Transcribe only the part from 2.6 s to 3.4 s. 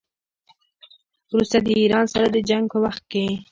په وخت کې.